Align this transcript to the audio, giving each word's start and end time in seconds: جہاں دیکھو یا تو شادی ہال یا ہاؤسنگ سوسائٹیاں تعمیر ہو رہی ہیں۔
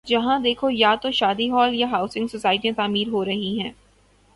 جہاں 0.07 0.39
دیکھو 0.39 0.69
یا 0.69 0.95
تو 0.95 1.11
شادی 1.11 1.49
ہال 1.51 1.75
یا 1.75 1.87
ہاؤسنگ 1.91 2.27
سوسائٹیاں 2.27 2.73
تعمیر 2.77 3.07
ہو 3.07 3.25
رہی 3.25 3.59
ہیں۔ 3.59 3.71